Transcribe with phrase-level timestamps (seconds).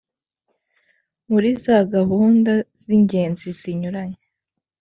[1.31, 4.21] muri za gahunda z'ingenzi zinyuranye,